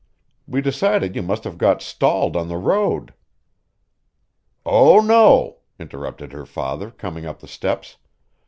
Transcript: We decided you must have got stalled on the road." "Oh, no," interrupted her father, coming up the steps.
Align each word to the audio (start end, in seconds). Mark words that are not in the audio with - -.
We 0.47 0.61
decided 0.63 1.15
you 1.15 1.21
must 1.21 1.43
have 1.43 1.59
got 1.59 1.83
stalled 1.83 2.35
on 2.35 2.47
the 2.47 2.57
road." 2.57 3.13
"Oh, 4.65 4.99
no," 4.99 5.57
interrupted 5.77 6.31
her 6.31 6.47
father, 6.47 6.89
coming 6.89 7.27
up 7.27 7.39
the 7.39 7.47
steps. 7.47 7.97